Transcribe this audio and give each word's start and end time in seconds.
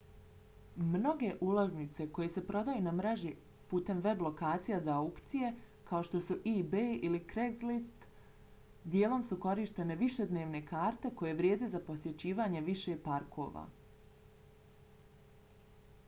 mnoge 0.91 1.27
ulaznice 1.47 2.05
koje 2.17 2.29
se 2.37 2.41
prodaju 2.47 2.81
na 2.85 2.93
mreži 2.99 3.33
putem 3.73 3.99
web 4.05 4.23
lokacija 4.27 4.79
za 4.87 4.95
aukcije 5.01 5.51
kao 5.91 6.01
što 6.07 6.21
su 6.29 6.37
ebay 6.53 6.89
ili 7.11 7.21
craigslist 7.33 8.07
dijelom 8.95 9.27
su 9.29 9.39
korištene 9.45 9.99
višednevne 10.01 10.63
karte 10.75 11.13
koje 11.23 11.37
vrijede 11.45 11.71
za 11.77 11.83
posjećivanje 11.93 12.67
više 12.73 12.97
parkova 13.07 13.65